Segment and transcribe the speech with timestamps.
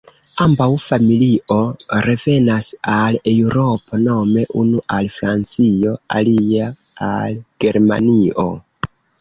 [0.43, 1.57] Ambaŭ familio
[2.05, 6.71] revenas al Eŭropo nome unu al Francio, alia
[7.13, 8.49] al Germanio.